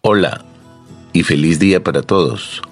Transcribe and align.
Hola 0.00 0.42
y 1.12 1.24
feliz 1.24 1.58
día 1.58 1.82
para 1.82 2.02
todos. 2.02 2.62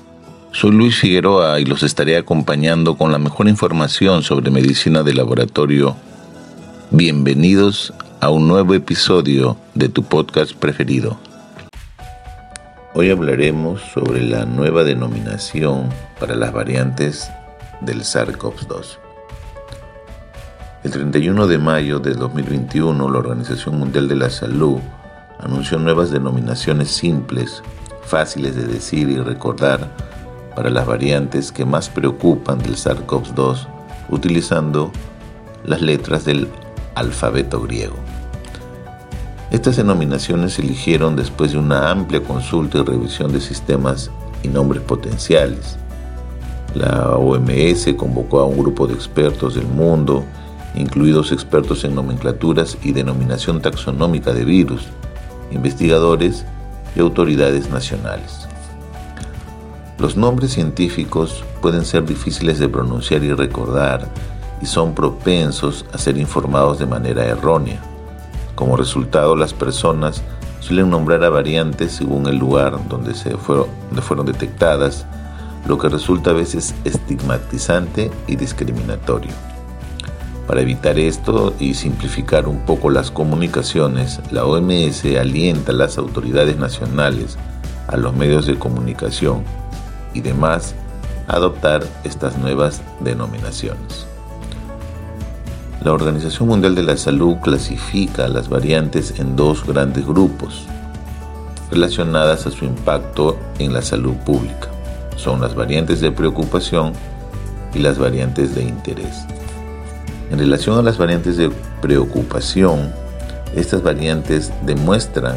Soy 0.53 0.71
Luis 0.71 1.01
Figueroa 1.01 1.59
y 1.59 1.65
los 1.65 1.83
estaré 1.83 2.17
acompañando 2.17 2.97
con 2.97 3.11
la 3.11 3.19
mejor 3.19 3.49
información 3.49 4.23
sobre 4.23 4.53
medicina 4.53 5.03
de 5.03 5.13
laboratorio. 5.13 5.97
Bienvenidos 6.93 7.93
a 8.21 8.31
un 8.31 8.47
nuevo 8.47 8.75
episodio 8.75 9.57
de 9.75 9.89
tu 9.89 10.05
podcast 10.05 10.55
preferido. 10.55 11.19
Hoy 12.95 13.11
hablaremos 13.11 13.83
sobre 13.93 14.23
la 14.23 14.45
nueva 14.45 14.85
denominación 14.85 15.89
para 16.21 16.37
las 16.37 16.53
variantes 16.53 17.29
del 17.81 18.03
SARS-CoV-2. 18.03 18.99
El 20.85 20.93
31 20.93 21.49
de 21.49 21.59
mayo 21.59 21.99
de 21.99 22.15
2021, 22.15 23.11
la 23.11 23.19
Organización 23.19 23.81
Mundial 23.81 24.07
de 24.07 24.15
la 24.15 24.31
Salud 24.31 24.79
anunció 25.41 25.79
nuevas 25.79 26.11
denominaciones 26.11 26.91
simples, 26.91 27.63
fáciles 28.03 28.57
de 28.57 28.67
decir 28.67 29.09
y 29.09 29.19
recordar 29.19 29.91
para 30.55 30.71
las 30.71 30.87
variantes 30.87 31.53
que 31.53 31.65
más 31.65 31.89
preocupan 31.89 32.59
del 32.59 32.77
SARS-CoV-2 32.77 33.67
utilizando 34.09 34.91
las 35.65 35.83
letras 35.83 36.25
del 36.25 36.49
alfabeto 36.95 37.61
griego. 37.61 37.97
Estas 39.51 39.77
denominaciones 39.77 40.55
se 40.55 40.63
eligieron 40.63 41.15
después 41.15 41.53
de 41.53 41.59
una 41.59 41.91
amplia 41.91 42.23
consulta 42.23 42.79
y 42.79 42.83
revisión 42.83 43.33
de 43.33 43.41
sistemas 43.41 44.11
y 44.43 44.49
nombres 44.49 44.83
potenciales. 44.83 45.77
La 46.75 47.17
OMS 47.17 47.95
convocó 47.97 48.41
a 48.41 48.47
un 48.47 48.59
grupo 48.59 48.87
de 48.87 48.95
expertos 48.95 49.55
del 49.55 49.67
mundo, 49.67 50.25
incluidos 50.75 51.33
expertos 51.33 51.85
en 51.85 51.95
nomenclaturas 51.95 52.77
y 52.83 52.93
denominación 52.93 53.63
taxonómica 53.63 54.33
de 54.33 54.45
virus, 54.45 54.89
investigadores 55.51 56.45
y 56.95 57.01
autoridades 57.01 57.71
nacionales. 57.71 58.47
Los 59.99 60.17
nombres 60.17 60.53
científicos 60.53 61.45
pueden 61.63 61.85
ser 61.85 62.05
difíciles 62.05 62.59
de 62.59 62.69
pronunciar 62.69 63.23
y 63.25 63.33
recordar 63.33 64.07
y 64.61 64.67
son 64.67 64.95
propensos 64.95 65.87
a 65.93 65.99
ser 65.99 66.19
informados 66.19 66.79
de 66.79 66.87
manera 66.87 67.25
errónea. 67.25 67.81
Como 68.55 68.77
resultado, 68.77 69.37
las 69.37 69.55
personas 69.55 70.23
suelen 70.61 70.91
nombrar 70.91 71.23
a 71.25 71.31
variantes 71.31 71.93
según 71.93 72.27
el 72.27 72.37
lugar 72.37 72.79
donde, 72.89 73.15
se 73.15 73.37
fueron, 73.37 74.27
detectadas, 74.27 75.07
lo 75.67 75.79
que 75.79 75.89
resulta 75.89 76.31
a 76.31 76.35
veces 76.35 76.75
estigmatizante 76.85 78.11
y 78.27 78.37
discriminatorio. 78.37 79.56
Para 80.47 80.61
evitar 80.61 80.99
esto 80.99 81.55
y 81.59 81.75
simplificar 81.75 82.47
un 82.47 82.61
poco 82.61 82.89
las 82.89 83.11
comunicaciones, 83.11 84.21
la 84.31 84.45
OMS 84.45 85.05
alienta 85.19 85.73
a 85.73 85.75
las 85.75 85.99
autoridades 85.99 86.57
nacionales, 86.57 87.37
a 87.89 87.97
los 87.97 88.15
medios 88.15 88.47
de 88.47 88.57
comunicación 88.57 89.43
y 90.15 90.21
demás 90.21 90.75
a 91.27 91.37
adoptar 91.37 91.85
estas 92.05 92.39
nuevas 92.39 92.81
denominaciones. 93.01 94.07
La 95.83 95.93
Organización 95.93 96.49
Mundial 96.49 96.75
de 96.75 96.85
la 96.85 96.97
Salud 96.97 97.37
clasifica 97.43 98.29
las 98.29 98.49
variantes 98.49 99.19
en 99.19 99.37
dos 99.37 99.67
grandes 99.67 100.07
grupos 100.07 100.67
relacionadas 101.71 102.47
a 102.47 102.51
su 102.51 102.65
impacto 102.65 103.37
en 103.59 103.73
la 103.73 103.83
salud 103.83 104.15
pública. 104.25 104.69
Son 105.17 105.41
las 105.41 105.55
variantes 105.55 106.01
de 106.01 106.13
preocupación 106.13 106.93
y 107.75 107.81
las 107.81 107.99
variantes 107.99 108.55
de 108.55 108.63
interés. 108.63 109.27
En 110.31 110.39
relación 110.39 110.79
a 110.79 110.83
las 110.83 110.99
variantes 110.99 111.37
de 111.37 111.51
preocupación, 111.81 112.93
estas 113.55 113.83
variantes 113.83 114.53
demuestran 114.65 115.37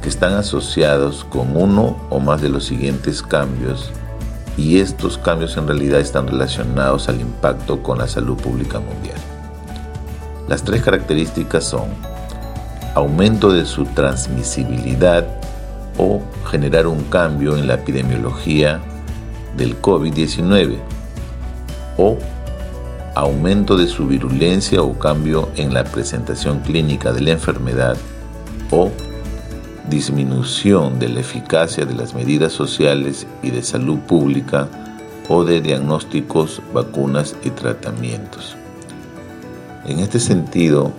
que 0.00 0.08
están 0.08 0.34
asociados 0.34 1.24
con 1.24 1.56
uno 1.56 1.96
o 2.10 2.20
más 2.20 2.40
de 2.40 2.48
los 2.48 2.64
siguientes 2.64 3.22
cambios 3.22 3.90
y 4.56 4.78
estos 4.78 5.18
cambios 5.18 5.56
en 5.56 5.66
realidad 5.66 6.00
están 6.00 6.28
relacionados 6.28 7.08
al 7.08 7.20
impacto 7.20 7.82
con 7.82 7.98
la 7.98 8.08
salud 8.08 8.36
pública 8.36 8.80
mundial. 8.80 9.18
Las 10.48 10.62
tres 10.62 10.82
características 10.82 11.64
son 11.64 11.86
aumento 12.94 13.52
de 13.52 13.64
su 13.64 13.84
transmisibilidad 13.86 15.26
o 15.98 16.20
generar 16.50 16.86
un 16.86 17.02
cambio 17.04 17.56
en 17.56 17.66
la 17.66 17.74
epidemiología 17.74 18.80
del 19.56 19.80
COVID-19 19.80 20.78
o 21.96 22.18
aumento 23.14 23.76
de 23.76 23.86
su 23.86 24.06
virulencia 24.06 24.82
o 24.82 24.98
cambio 24.98 25.50
en 25.56 25.74
la 25.74 25.84
presentación 25.84 26.60
clínica 26.60 27.12
de 27.12 27.20
la 27.20 27.30
enfermedad 27.32 27.96
o 28.70 28.90
disminución 29.88 30.98
de 30.98 31.08
la 31.08 31.20
eficacia 31.20 31.84
de 31.84 31.94
las 31.94 32.14
medidas 32.14 32.52
sociales 32.52 33.26
y 33.42 33.50
de 33.50 33.62
salud 33.62 33.98
pública 33.98 34.68
o 35.28 35.44
de 35.44 35.60
diagnósticos, 35.60 36.62
vacunas 36.72 37.36
y 37.44 37.50
tratamientos. 37.50 38.56
En 39.86 39.98
este 39.98 40.18
sentido, 40.20 40.92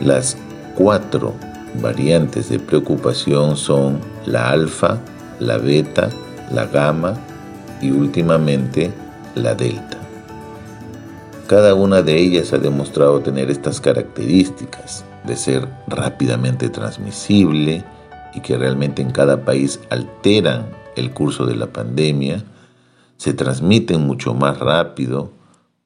las 0.00 0.36
cuatro 0.74 1.34
variantes 1.80 2.48
de 2.48 2.58
preocupación 2.58 3.56
son 3.56 4.00
la 4.24 4.50
alfa, 4.50 4.98
la 5.38 5.58
beta, 5.58 6.08
la 6.50 6.66
gamma 6.66 7.14
y 7.80 7.90
últimamente 7.90 8.92
la 9.34 9.54
delta. 9.54 9.95
Cada 11.46 11.74
una 11.74 12.02
de 12.02 12.18
ellas 12.18 12.52
ha 12.52 12.58
demostrado 12.58 13.20
tener 13.20 13.50
estas 13.52 13.80
características 13.80 15.04
de 15.24 15.36
ser 15.36 15.68
rápidamente 15.86 16.68
transmisible 16.70 17.84
y 18.34 18.40
que 18.40 18.58
realmente 18.58 19.00
en 19.00 19.12
cada 19.12 19.44
país 19.44 19.78
alteran 19.90 20.66
el 20.96 21.12
curso 21.12 21.46
de 21.46 21.54
la 21.54 21.68
pandemia, 21.68 22.42
se 23.16 23.32
transmiten 23.32 24.06
mucho 24.06 24.34
más 24.34 24.58
rápido, 24.58 25.30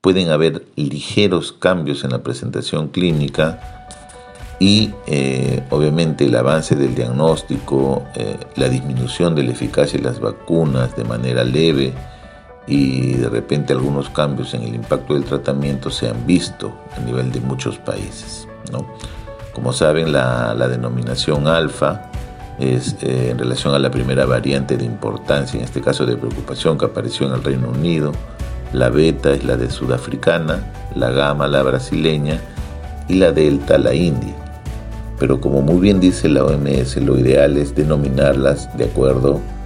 pueden 0.01 0.31
haber 0.31 0.65
ligeros 0.77 1.53
cambios 1.53 2.05
en 2.05 2.11
la 2.11 2.23
presentación 2.23 2.89
clínica 2.89 3.87
y 4.59 4.93
eh, 5.07 5.63
obviamente 5.69 6.25
el 6.25 6.37
avance 6.37 6.75
del 6.75 6.95
diagnóstico, 6.95 8.05
eh, 8.15 8.37
la 8.57 8.69
disminución 8.71 9.35
de 9.35 9.43
la 9.43 9.53
eficacia 9.53 9.99
de 9.99 10.05
las 10.05 10.21
vacunas 10.21 10.97
de 10.97 11.05
manera 11.05 11.45
leve 11.45 11.93
y 12.71 13.15
de 13.15 13.29
repente 13.29 13.73
algunos 13.73 14.09
cambios 14.11 14.55
en 14.55 14.63
el 14.63 14.77
impacto 14.77 15.15
del 15.15 15.25
tratamiento 15.25 15.91
se 15.91 16.09
han 16.09 16.25
visto 16.25 16.73
a 16.97 17.01
nivel 17.01 17.33
de 17.33 17.41
muchos 17.41 17.79
países. 17.79 18.47
Como 19.53 19.73
saben, 19.73 20.13
la, 20.13 20.55
denominación 20.69 21.49
alfa 21.49 22.11
es 22.61 22.97
eh, 23.03 23.31
en 23.31 23.39
relación 23.39 23.75
a 23.75 23.81
la 23.81 23.91
primera 23.91 24.25
variante 24.25 24.77
de 24.77 24.85
importancia, 24.85 25.59
en 25.59 25.65
este 25.65 25.81
caso 25.81 26.07
de 26.07 26.17
preocupación 26.17 26.79
que 26.79 26.85
apareció 26.85 27.27
en 27.27 27.35
el 27.35 27.43
Reino 27.43 27.71
Unido, 27.71 28.13
la 28.73 28.89
beta 28.89 29.33
es 29.33 29.43
la 29.43 29.57
de 29.57 29.69
sudafricana, 29.69 30.73
la 30.95 31.11
gamma 31.11 31.49
la 31.49 31.65
brasileña 31.65 32.41
y 33.09 33.15
la 33.15 33.33
delta 33.33 33.79
la 33.79 33.95
india. 33.95 34.35
Pero 35.19 35.41
como 35.41 35.61
muy 35.61 35.81
bien 35.81 35.99
dice 35.99 36.29
la 36.29 36.45
OMS, 36.45 36.97
lo 36.99 37.19
ideal 37.19 37.57
es 37.57 37.75
denominarlas 37.75 38.75
de 38.79 38.85
acuerdo 38.85 39.41
a 39.59 39.60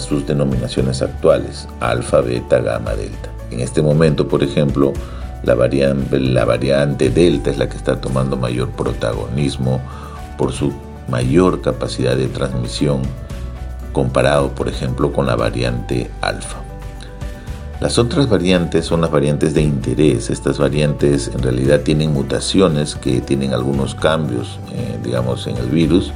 sus 0.00 0.26
denominaciones 0.26 1.02
actuales, 1.02 1.68
alfa, 1.80 2.20
beta, 2.20 2.60
gamma, 2.60 2.94
delta. 2.94 3.30
En 3.50 3.60
este 3.60 3.82
momento, 3.82 4.28
por 4.28 4.42
ejemplo, 4.42 4.92
la 5.42 5.54
variante, 5.54 6.18
la 6.18 6.44
variante 6.44 7.10
delta 7.10 7.50
es 7.50 7.58
la 7.58 7.68
que 7.68 7.76
está 7.76 8.00
tomando 8.00 8.36
mayor 8.36 8.70
protagonismo 8.70 9.80
por 10.36 10.52
su 10.52 10.72
mayor 11.08 11.62
capacidad 11.62 12.16
de 12.16 12.26
transmisión 12.26 13.02
comparado, 13.92 14.50
por 14.50 14.68
ejemplo, 14.68 15.12
con 15.12 15.26
la 15.26 15.36
variante 15.36 16.10
alfa. 16.20 16.58
Las 17.80 17.98
otras 17.98 18.28
variantes 18.28 18.86
son 18.86 19.02
las 19.02 19.10
variantes 19.10 19.52
de 19.52 19.60
interés. 19.60 20.30
Estas 20.30 20.58
variantes 20.58 21.28
en 21.28 21.42
realidad 21.42 21.80
tienen 21.80 22.12
mutaciones 22.12 22.94
que 22.94 23.20
tienen 23.20 23.52
algunos 23.52 23.94
cambios, 23.94 24.58
eh, 24.72 24.98
digamos, 25.04 25.46
en 25.46 25.58
el 25.58 25.66
virus, 25.66 26.12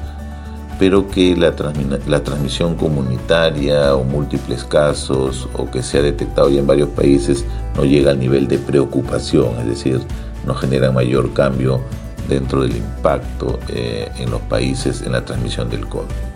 pero 0.80 1.06
que 1.06 1.36
la, 1.36 1.54
transmisión 1.54 2.74
comunitaria 2.74 3.94
o 3.94 4.02
múltiples 4.02 4.64
casos 4.64 5.46
o 5.52 5.70
que 5.70 5.82
se 5.82 5.98
ha 5.98 6.02
detectado 6.02 6.48
ya 6.48 6.60
en 6.60 6.66
varios 6.66 6.88
países 6.88 7.44
no 7.76 7.84
llega 7.84 8.12
al 8.12 8.18
nivel 8.18 8.48
de 8.48 8.58
preocupación, 8.58 9.60
es 9.60 9.66
decir, 9.66 10.00
no 10.46 10.54
genera 10.54 10.90
mayor 10.90 11.34
cambio 11.34 11.82
dentro 12.30 12.62
del 12.62 12.78
impacto 12.78 13.60
eh, 13.68 14.10
en 14.16 14.30
los 14.30 14.40
países 14.40 15.02
en 15.02 15.12
la 15.12 15.22
transmisión 15.22 15.68
del 15.68 15.86
COVID. 15.86 16.29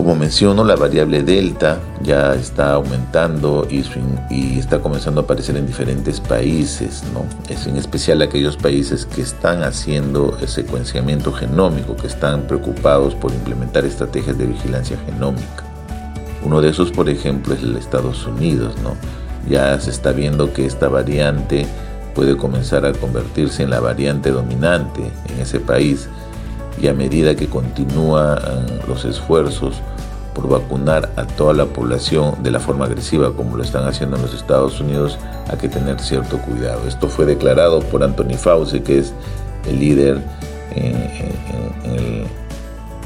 Como 0.00 0.16
menciono, 0.16 0.64
la 0.64 0.76
variable 0.76 1.22
delta 1.22 1.78
ya 2.02 2.34
está 2.34 2.72
aumentando 2.72 3.68
y, 3.68 3.84
y, 4.30 4.58
está 4.58 4.78
comenzando 4.78 5.20
a 5.20 5.24
aparecer 5.24 5.58
en 5.58 5.66
diferentes 5.66 6.20
países, 6.20 7.04
¿no? 7.12 7.26
es 7.54 7.66
en 7.66 7.76
especial 7.76 8.22
aquellos 8.22 8.56
países 8.56 9.04
que 9.04 9.20
están 9.20 9.62
haciendo 9.62 10.38
el 10.40 10.48
secuenciamiento 10.48 11.34
genómico, 11.34 11.96
que 11.96 12.06
están 12.06 12.46
preocupados 12.46 13.14
por 13.14 13.30
implementar 13.32 13.84
estrategias 13.84 14.38
de 14.38 14.46
vigilancia 14.46 14.96
genómica. 15.04 15.64
Uno 16.46 16.62
de 16.62 16.70
esos, 16.70 16.90
por 16.90 17.10
ejemplo, 17.10 17.52
es 17.52 17.62
el 17.62 17.76
Estados 17.76 18.26
Unidos. 18.26 18.76
¿no? 18.82 18.96
Ya 19.50 19.78
se 19.80 19.90
está 19.90 20.12
viendo 20.12 20.54
que 20.54 20.64
esta 20.64 20.88
variante 20.88 21.66
puede 22.14 22.38
comenzar 22.38 22.86
a 22.86 22.94
convertirse 22.94 23.64
en 23.64 23.68
la 23.68 23.80
variante 23.80 24.30
dominante 24.30 25.02
en 25.28 25.40
ese 25.42 25.60
país 25.60 26.08
y 26.80 26.88
a 26.88 26.94
medida 26.94 27.34
que 27.34 27.46
continúan 27.46 28.38
los 28.88 29.04
esfuerzos 29.04 29.80
por 30.34 30.48
vacunar 30.48 31.10
a 31.16 31.24
toda 31.24 31.52
la 31.52 31.66
población 31.66 32.42
de 32.42 32.50
la 32.50 32.60
forma 32.60 32.84
agresiva 32.84 33.32
como 33.32 33.56
lo 33.56 33.62
están 33.62 33.86
haciendo 33.86 34.16
en 34.16 34.22
los 34.22 34.34
Estados 34.34 34.80
Unidos, 34.80 35.18
hay 35.48 35.58
que 35.58 35.68
tener 35.68 36.00
cierto 36.00 36.38
cuidado. 36.38 36.86
Esto 36.86 37.08
fue 37.08 37.26
declarado 37.26 37.80
por 37.80 38.02
Anthony 38.02 38.36
Fauci, 38.36 38.80
que 38.80 38.98
es 38.98 39.12
el 39.68 39.80
líder 39.80 40.22
en, 40.74 42.24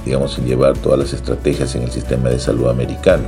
digamos, 0.05 0.39
en 0.39 0.45
llevar 0.45 0.77
todas 0.79 0.99
las 0.99 1.13
estrategias 1.13 1.75
en 1.75 1.83
el 1.83 1.91
sistema 1.91 2.29
de 2.29 2.39
salud 2.39 2.69
americano. 2.69 3.25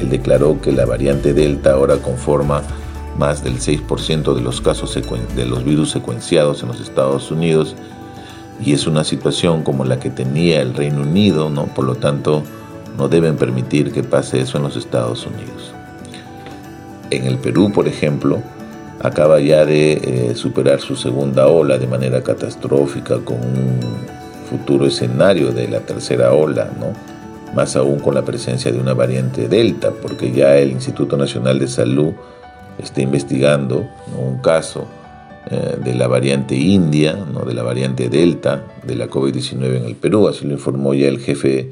Él 0.00 0.10
declaró 0.10 0.60
que 0.60 0.72
la 0.72 0.86
variante 0.86 1.34
Delta 1.34 1.74
ahora 1.74 1.98
conforma 1.98 2.62
más 3.18 3.44
del 3.44 3.60
6% 3.60 4.34
de 4.34 4.40
los 4.40 4.60
casos 4.60 4.98
de 5.36 5.46
los 5.46 5.64
virus 5.64 5.90
secuenciados 5.90 6.62
en 6.62 6.68
los 6.68 6.80
Estados 6.80 7.30
Unidos 7.30 7.76
y 8.60 8.72
es 8.72 8.86
una 8.86 9.04
situación 9.04 9.62
como 9.62 9.84
la 9.84 9.98
que 9.98 10.10
tenía 10.10 10.60
el 10.60 10.74
Reino 10.74 11.02
Unido, 11.02 11.50
¿no? 11.50 11.66
Por 11.66 11.84
lo 11.84 11.96
tanto, 11.96 12.42
no 12.96 13.08
deben 13.08 13.36
permitir 13.36 13.92
que 13.92 14.02
pase 14.02 14.40
eso 14.40 14.58
en 14.58 14.64
los 14.64 14.76
Estados 14.76 15.26
Unidos. 15.26 15.72
En 17.10 17.26
el 17.26 17.38
Perú, 17.38 17.72
por 17.72 17.88
ejemplo, 17.88 18.42
acaba 19.00 19.40
ya 19.40 19.64
de 19.64 19.92
eh, 19.92 20.34
superar 20.34 20.80
su 20.80 20.96
segunda 20.96 21.48
ola 21.48 21.78
de 21.78 21.86
manera 21.86 22.22
catastrófica 22.22 23.18
con 23.18 23.36
un 23.36 23.80
futuro 24.48 24.86
escenario 24.86 25.52
de 25.52 25.68
la 25.68 25.80
tercera 25.80 26.32
ola, 26.32 26.70
¿no? 26.78 26.92
más 27.54 27.76
aún 27.76 28.00
con 28.00 28.14
la 28.14 28.24
presencia 28.24 28.72
de 28.72 28.78
una 28.78 28.94
variante 28.94 29.48
Delta, 29.48 29.90
porque 29.90 30.32
ya 30.32 30.56
el 30.56 30.72
Instituto 30.72 31.16
Nacional 31.16 31.58
de 31.58 31.68
Salud 31.68 32.12
está 32.78 33.00
investigando 33.00 33.88
un 34.16 34.38
caso 34.38 34.88
eh, 35.50 35.76
de 35.82 35.94
la 35.94 36.06
variante 36.06 36.54
India, 36.54 37.12
¿no? 37.12 37.40
de 37.40 37.54
la 37.54 37.62
variante 37.62 38.08
Delta 38.08 38.64
de 38.82 38.96
la 38.96 39.08
COVID-19 39.08 39.76
en 39.76 39.84
el 39.84 39.94
Perú, 39.94 40.28
así 40.28 40.46
lo 40.46 40.52
informó 40.52 40.94
ya 40.94 41.08
el 41.08 41.18
jefe 41.18 41.70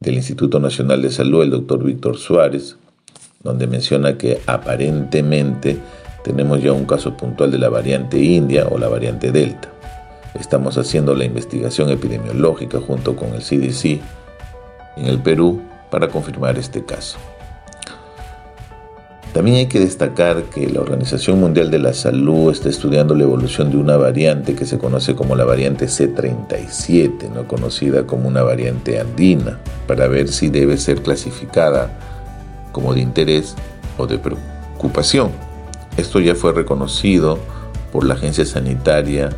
del 0.00 0.14
Instituto 0.14 0.60
Nacional 0.60 1.02
de 1.02 1.10
Salud, 1.10 1.42
el 1.42 1.50
doctor 1.50 1.82
Víctor 1.82 2.16
Suárez, 2.16 2.76
donde 3.42 3.66
menciona 3.66 4.16
que 4.16 4.40
aparentemente 4.46 5.78
tenemos 6.22 6.62
ya 6.62 6.72
un 6.72 6.84
caso 6.84 7.16
puntual 7.16 7.50
de 7.50 7.58
la 7.58 7.68
variante 7.68 8.22
India 8.22 8.66
o 8.70 8.78
la 8.78 8.88
variante 8.88 9.32
Delta. 9.32 9.72
Estamos 10.38 10.78
haciendo 10.78 11.14
la 11.14 11.24
investigación 11.24 11.90
epidemiológica 11.90 12.80
junto 12.80 13.16
con 13.16 13.34
el 13.34 13.40
CDC 13.40 14.00
en 14.96 15.06
el 15.06 15.18
Perú 15.18 15.60
para 15.90 16.08
confirmar 16.08 16.58
este 16.58 16.84
caso. 16.84 17.18
También 19.32 19.58
hay 19.58 19.66
que 19.66 19.78
destacar 19.78 20.44
que 20.44 20.68
la 20.68 20.80
Organización 20.80 21.38
Mundial 21.38 21.70
de 21.70 21.78
la 21.78 21.92
Salud 21.92 22.50
está 22.50 22.70
estudiando 22.70 23.14
la 23.14 23.24
evolución 23.24 23.70
de 23.70 23.76
una 23.76 23.96
variante 23.96 24.54
que 24.54 24.64
se 24.64 24.78
conoce 24.78 25.14
como 25.14 25.36
la 25.36 25.44
variante 25.44 25.86
C37, 25.86 27.30
no 27.30 27.46
conocida 27.46 28.06
como 28.06 28.26
una 28.26 28.42
variante 28.42 28.98
andina, 28.98 29.58
para 29.86 30.08
ver 30.08 30.28
si 30.28 30.48
debe 30.48 30.78
ser 30.78 31.02
clasificada 31.02 31.90
como 32.72 32.94
de 32.94 33.00
interés 33.00 33.54
o 33.98 34.06
de 34.06 34.18
preocupación. 34.18 35.30
Esto 35.98 36.20
ya 36.20 36.34
fue 36.34 36.52
reconocido 36.52 37.38
por 37.92 38.04
la 38.04 38.14
Agencia 38.14 38.46
Sanitaria 38.46 39.28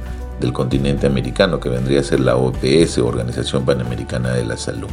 del 0.41 0.53
continente 0.53 1.09
americano, 1.09 1.59
que 1.59 1.69
vendría 1.69 2.01
a 2.01 2.05
ser 2.05 2.21
la 2.21 2.37
OPS, 2.37 2.99
Organización 2.99 3.65
Panamericana 3.65 4.33
de 4.33 4.45
la 4.45 4.57
Salud 4.57 4.89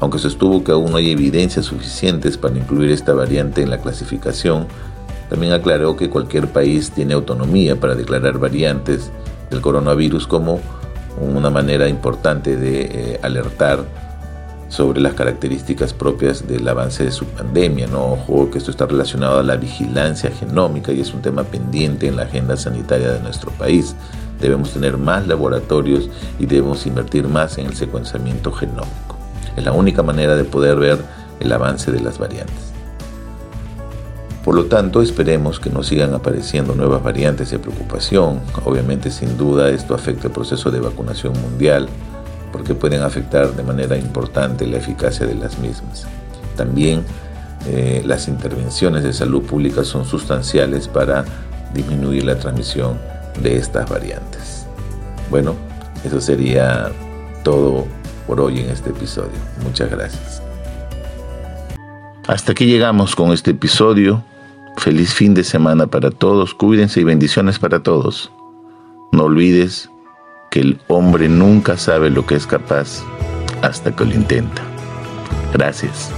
aunque 0.00 0.18
sostuvo 0.18 0.64
que 0.64 0.72
aún 0.72 0.90
no 0.90 0.96
hay 0.96 1.10
evidencias 1.10 1.66
suficientes 1.66 2.36
para 2.36 2.56
incluir 2.56 2.90
esta 2.90 3.12
variante 3.12 3.62
en 3.62 3.70
la 3.70 3.78
clasificación, 3.78 4.66
también 5.28 5.52
aclaró 5.52 5.96
que 5.96 6.10
cualquier 6.10 6.48
país 6.48 6.90
tiene 6.90 7.14
autonomía 7.14 7.78
para 7.78 7.94
declarar 7.94 8.38
variantes 8.38 9.12
del 9.50 9.60
coronavirus 9.60 10.26
como 10.26 10.60
una 11.20 11.50
manera 11.50 11.88
importante 11.88 12.56
de 12.56 12.80
eh, 12.82 13.20
alertar 13.22 13.84
sobre 14.68 15.00
las 15.00 15.14
características 15.14 15.92
propias 15.92 16.46
del 16.46 16.66
avance 16.66 17.04
de 17.04 17.10
su 17.10 17.26
pandemia. 17.26 17.86
¿no? 17.88 18.12
Ojo 18.12 18.50
que 18.50 18.58
esto 18.58 18.70
está 18.70 18.86
relacionado 18.86 19.40
a 19.40 19.42
la 19.42 19.56
vigilancia 19.56 20.30
genómica 20.30 20.92
y 20.92 21.00
es 21.00 21.12
un 21.12 21.20
tema 21.20 21.44
pendiente 21.44 22.06
en 22.06 22.16
la 22.16 22.22
agenda 22.22 22.56
sanitaria 22.56 23.12
de 23.12 23.20
nuestro 23.20 23.50
país. 23.52 23.94
Debemos 24.40 24.72
tener 24.72 24.96
más 24.96 25.26
laboratorios 25.26 26.08
y 26.38 26.46
debemos 26.46 26.86
invertir 26.86 27.28
más 27.28 27.58
en 27.58 27.66
el 27.66 27.74
secuenciamiento 27.74 28.52
genómico. 28.52 29.09
Es 29.56 29.64
la 29.64 29.72
única 29.72 30.02
manera 30.02 30.36
de 30.36 30.44
poder 30.44 30.76
ver 30.76 30.98
el 31.40 31.52
avance 31.52 31.90
de 31.90 32.00
las 32.00 32.18
variantes. 32.18 32.70
Por 34.44 34.54
lo 34.54 34.66
tanto, 34.66 35.02
esperemos 35.02 35.60
que 35.60 35.68
no 35.68 35.82
sigan 35.82 36.14
apareciendo 36.14 36.74
nuevas 36.74 37.02
variantes 37.02 37.50
de 37.50 37.58
preocupación. 37.58 38.40
Obviamente, 38.64 39.10
sin 39.10 39.36
duda, 39.36 39.68
esto 39.68 39.94
afecta 39.94 40.28
el 40.28 40.32
proceso 40.32 40.70
de 40.70 40.80
vacunación 40.80 41.34
mundial 41.42 41.88
porque 42.50 42.74
pueden 42.74 43.02
afectar 43.02 43.54
de 43.54 43.62
manera 43.62 43.96
importante 43.96 44.66
la 44.66 44.78
eficacia 44.78 45.26
de 45.26 45.34
las 45.34 45.58
mismas. 45.58 46.06
También 46.56 47.04
eh, 47.66 48.02
las 48.04 48.28
intervenciones 48.28 49.04
de 49.04 49.12
salud 49.12 49.42
pública 49.42 49.84
son 49.84 50.04
sustanciales 50.04 50.88
para 50.88 51.24
disminuir 51.74 52.24
la 52.24 52.36
transmisión 52.36 52.98
de 53.42 53.56
estas 53.58 53.88
variantes. 53.88 54.66
Bueno, 55.30 55.54
eso 56.02 56.20
sería 56.20 56.90
todo 57.44 57.86
por 58.30 58.40
hoy 58.42 58.60
en 58.60 58.70
este 58.70 58.90
episodio. 58.90 59.32
Muchas 59.64 59.90
gracias. 59.90 60.40
Hasta 62.28 62.52
aquí 62.52 62.66
llegamos 62.66 63.16
con 63.16 63.32
este 63.32 63.50
episodio. 63.50 64.22
Feliz 64.76 65.12
fin 65.12 65.34
de 65.34 65.42
semana 65.42 65.88
para 65.88 66.12
todos. 66.12 66.54
Cuídense 66.54 67.00
y 67.00 67.04
bendiciones 67.04 67.58
para 67.58 67.82
todos. 67.82 68.30
No 69.10 69.24
olvides 69.24 69.90
que 70.48 70.60
el 70.60 70.80
hombre 70.86 71.28
nunca 71.28 71.76
sabe 71.76 72.08
lo 72.08 72.24
que 72.24 72.36
es 72.36 72.46
capaz 72.46 73.02
hasta 73.62 73.96
que 73.96 74.04
lo 74.04 74.14
intenta. 74.14 74.62
Gracias. 75.52 76.12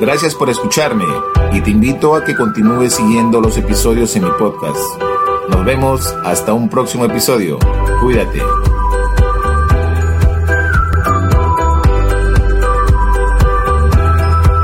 Gracias 0.00 0.34
por 0.34 0.48
escucharme 0.48 1.04
y 1.52 1.60
te 1.60 1.70
invito 1.70 2.14
a 2.14 2.24
que 2.24 2.34
continúes 2.34 2.94
siguiendo 2.94 3.42
los 3.42 3.58
episodios 3.58 4.16
en 4.16 4.24
mi 4.24 4.30
podcast. 4.30 4.80
Nos 5.50 5.62
vemos 5.66 6.16
hasta 6.24 6.54
un 6.54 6.70
próximo 6.70 7.04
episodio. 7.04 7.58
Cuídate. 8.00 8.40